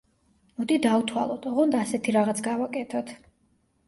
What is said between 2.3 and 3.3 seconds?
გავაკეთოთ:.